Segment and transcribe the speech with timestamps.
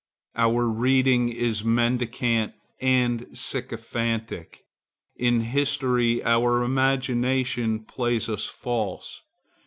[0.35, 4.63] Our reading is mendicant and sycophantic.
[5.15, 9.21] In history our imagination plays us false.